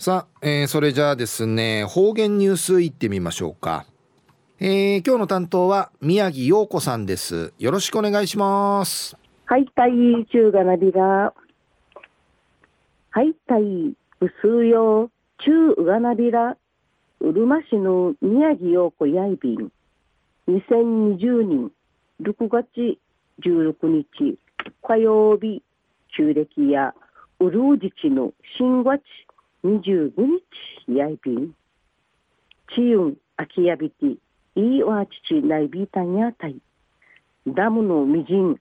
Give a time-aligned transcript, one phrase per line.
[0.00, 3.84] さあ、えー、それじゃあですね方言ニュースいってみましょうか、
[4.60, 7.52] えー、今日の担当は宮城陽子さんです。
[7.58, 9.16] よろしくお願いします。
[9.46, 9.90] はいたい
[10.30, 11.34] 中がなびら
[13.10, 13.96] はいたいう
[14.40, 16.56] すうよ中がなびら
[17.18, 19.72] うるま市の宮城陽子やいびん。
[20.46, 21.72] 2020年
[22.22, 22.68] 6月
[23.44, 24.38] 16日。
[24.86, 25.60] 火曜日
[26.16, 26.94] 旧暦や
[27.40, 29.02] うるうじちの新月
[29.68, 30.12] 25
[30.86, 31.52] 日やいびん。
[32.74, 34.16] チユン、アキヤビティ、
[34.56, 36.56] イーワーチチナイビータンヤタイ。
[37.46, 38.58] ダムのミジン、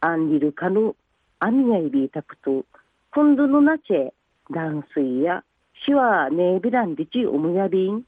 [0.00, 0.94] アンリルカの
[1.40, 2.64] アミヤイビータクト、
[3.12, 4.10] コンドのナチェ、
[4.54, 5.42] ダンスイや、
[5.84, 8.04] シワネービランディチオムヤビン。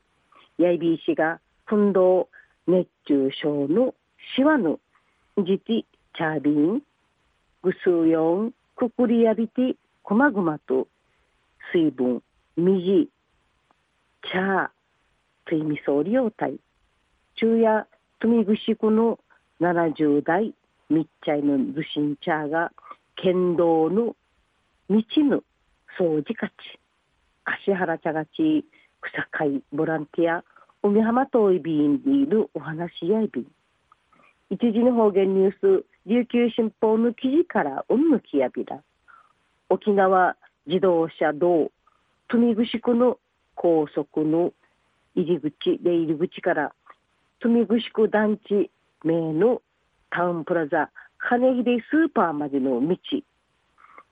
[0.59, 2.29] ヤイビーシが、コンド、
[2.69, 3.95] 熱中症の
[4.37, 4.79] シワの、
[5.35, 6.83] ティ、チャービン。
[7.65, 10.87] ぐすヨン、ククリヤビティ、コマグマと、
[11.73, 12.23] 水分、
[12.59, 13.09] 水、
[14.33, 14.73] 茶、
[15.47, 16.59] 水味噌量体、
[17.37, 17.87] 昼夜、
[18.19, 19.21] 富ぐしくの
[19.61, 20.53] 70代、
[20.91, 22.73] みっちゃいのずしん茶が、
[23.15, 24.17] 県道の
[24.91, 25.45] 道の
[26.01, 26.53] 掃除かち、
[27.45, 28.65] 芦原茶がち、
[29.03, 30.43] 草会ボランティア、
[30.83, 33.47] 海浜遠い便にいるお話やいびん。
[34.51, 38.83] 一時の方言ニュース、琉球新報の記事からうんぬきやびら。
[39.69, 41.71] 沖縄自動車道
[42.29, 43.19] 富城区の
[43.55, 44.53] 高速の
[45.15, 46.73] 入り口出入り口から
[47.41, 48.71] 富城区団地
[49.05, 49.63] 名の
[50.11, 52.97] タウンプラザ金秀スーパーまでの道。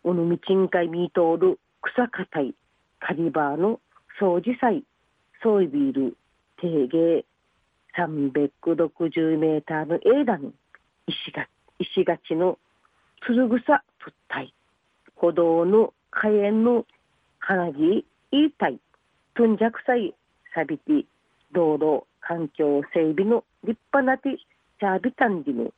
[0.03, 2.55] おの道んかい見通る草硬い
[3.01, 3.81] カリバーの
[4.21, 4.85] 掃除祭
[5.43, 6.17] ソイビール
[6.61, 7.25] 定芸
[7.99, 10.53] 360メーターの枝の
[11.09, 11.49] 石が
[11.81, 12.59] 石がちの
[13.27, 14.55] つるぐさふったい
[15.17, 16.87] 歩道の火炎の
[17.49, 18.81] 花木いいたい
[19.37, 20.13] とんじゃくさい
[20.53, 21.07] さびて
[21.53, 24.37] 道路環境整備の立派なて
[24.81, 25.71] チャービタンディの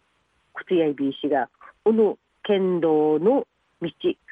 [0.54, 1.50] 靴やいびいしが
[1.84, 3.46] うぬ県道の
[3.82, 3.88] 道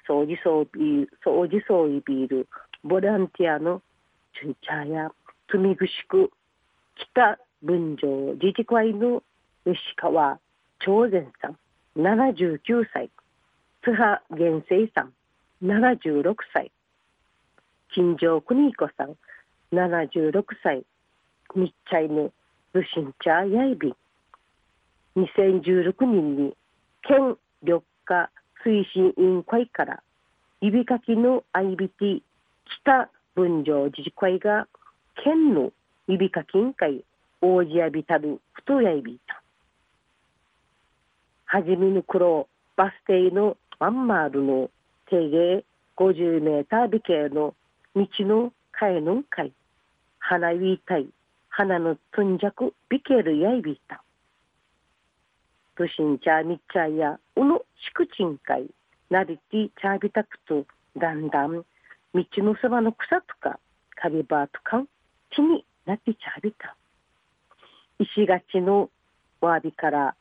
[0.09, 2.49] 掃除掃除掃除掃除ビール
[2.83, 3.83] ボランティアの
[4.41, 5.11] チュンチャーや
[5.53, 6.31] 積みぐしく
[7.13, 9.23] 北文城自治会の
[9.67, 10.39] 吉川
[10.79, 11.59] 長善さん
[12.01, 13.11] 79歳。
[13.85, 15.13] 津波源生さん
[15.63, 16.71] 76歳。
[17.97, 19.17] 金城邦彦さん
[19.75, 20.85] 76歳
[21.55, 22.31] 日茶犬
[22.75, 23.95] ルシンチャーヤイビ
[25.17, 26.55] 2016年に
[27.09, 28.29] 県緑化
[28.67, 30.03] 推進委員会から
[30.61, 32.21] 指かきの IBT
[32.83, 34.69] 北分譲自治会が
[35.25, 35.73] 県の
[36.07, 37.03] 指かき委員会
[37.41, 39.19] 王子やびたる太やいび。
[39.27, 39.43] た
[41.47, 42.47] はじめの黒
[42.77, 44.71] バス停のワンマールの
[45.09, 45.65] 定芸
[45.97, 47.55] 50メーター美形の
[47.97, 49.53] 道の替えの会
[50.19, 51.09] 花ウィータイ
[51.49, 54.03] 花のとんじゃくビケルやいびた。
[55.77, 58.67] プシンチャーミッチャーやうのしくちんかい
[59.09, 61.65] なりてチャービタクとだんだん道
[62.13, 63.59] のそばの草とか
[63.95, 64.85] カビバーとか
[65.35, 66.77] 地になってチャービタ
[67.99, 68.91] 石がちの
[69.41, 70.15] わびから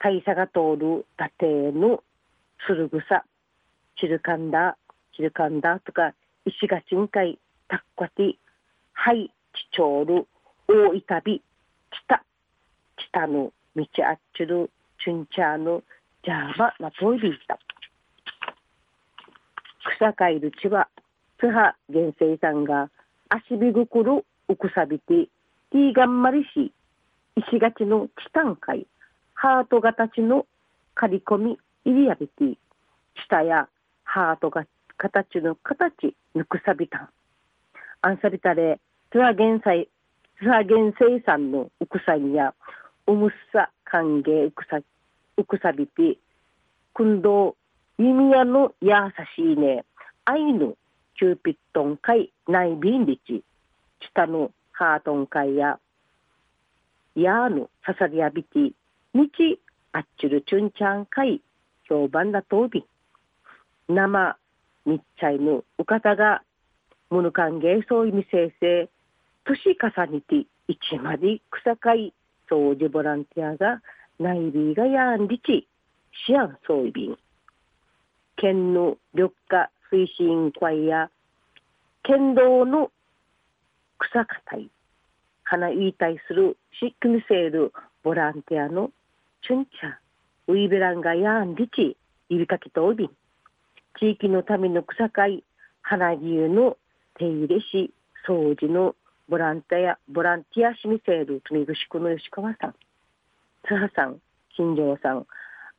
[0.00, 2.02] 大佐が通る伊達の
[2.66, 3.24] つるぐさ。
[4.00, 4.76] チルカンダ
[5.14, 6.12] チルカンダとか
[6.50, 7.38] 石がちんかい
[7.68, 8.36] たっこて
[8.92, 10.26] はいちちょうる
[10.68, 11.42] 大いたび
[11.90, 12.22] 北
[12.96, 14.70] 北の道あっちる
[15.02, 15.82] ちゅんちゃの
[16.24, 17.58] じゃまなといびいた。
[19.96, 20.88] 草かいるちは
[21.38, 22.90] 津波原生さんが
[23.28, 25.28] 足びぐくるうくさびて
[25.70, 26.72] ティーガンマリし
[27.48, 28.86] 石がちのチタンかい
[29.34, 30.46] ハート形の
[30.94, 32.58] 刈り込み入りやびて
[33.26, 33.68] 下や
[34.04, 34.66] ハートが
[35.02, 37.08] 形の形ぬくさびたん。
[38.02, 38.78] あんさびたれ
[39.10, 39.88] つわげんさい
[40.38, 42.52] つわげんせいさんのうくさにや
[43.06, 44.78] おむすさ歓迎うくさ,
[45.38, 46.18] うくさびて
[46.92, 47.56] くんど
[47.98, 49.84] ゆみやのやさしいね
[50.26, 50.76] あいぬ
[51.18, 53.42] キューピットんかいないびんりち
[54.00, 55.78] きたぬはーとんかいや
[57.14, 58.58] やーぬささりやびて
[59.14, 59.60] にち
[59.92, 61.40] あっちゅるちゅんちゃんかい
[61.88, 62.84] ひょうばんだとうび
[63.88, 64.36] ま
[64.90, 66.42] みっちゃいぬうかたが
[67.10, 68.88] むぬかんげいそういみせいせい
[69.44, 72.12] 年重ねて一まで草かい
[72.50, 73.80] 掃除ボランティアが
[74.18, 75.68] 内ビがやんりち
[76.26, 77.16] しやんそういびん
[78.36, 81.08] 県の緑化推進会や
[82.02, 82.90] 県道の
[84.00, 84.68] 草かたい
[85.44, 87.72] 花言いたいするしっくみせる
[88.02, 88.90] ボランティアの
[89.46, 91.96] チュンチャウイベランがやんりち
[92.28, 93.10] 指かきとおびん
[93.98, 95.44] 地域のための草会
[95.82, 96.76] 花牛の
[97.18, 97.92] 手入れし
[98.26, 98.94] 掃除の
[99.28, 102.74] ボランティアボランティアしみせる富ぐしくの吉川さん。
[103.66, 104.20] 津波さん
[104.56, 105.26] 金城さん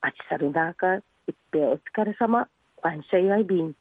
[0.01, 0.97] あちさるなか
[1.27, 2.47] 一平お疲れ様
[2.81, 3.73] 感謝やいびん。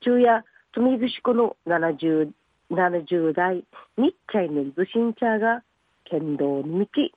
[0.00, 2.30] 昼夜富ぐしくの70
[2.70, 3.64] 70代
[3.98, 5.62] 日茶のずしんちゃが
[6.04, 7.10] 剣道に道。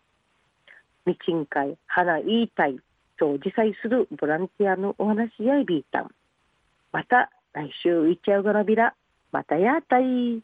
[1.05, 2.79] みちんかい花言いたい
[3.17, 6.11] と自催するボランティアのお話やいびいたん。
[6.95, 8.95] また来週いっちゃうがらびら
[9.33, 10.41] またやったい。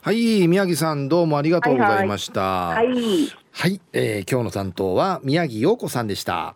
[0.00, 2.40] はい宮城さんどうもありがとうございました。
[2.40, 6.54] はい、はい、はい、えー、今日の担当は宮城陽子さんでした